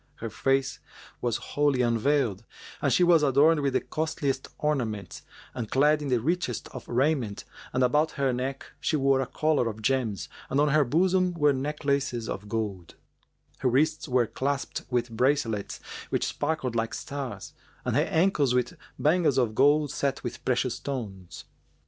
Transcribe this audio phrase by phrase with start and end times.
[0.15, 0.79] Her face
[1.21, 2.43] was wholly unveiled,
[2.81, 5.21] and she was adorned with the costliest ornaments
[5.53, 9.67] and clad in the richest of raiment and about her neck she wore a collar
[9.69, 12.95] of gems and on her bosom were necklaces of gold;
[13.59, 15.79] her wrists were clasped with bracelets
[16.09, 17.53] which sparkled like stars,
[17.85, 21.45] and her ankles with bangles of gold set with precious stones.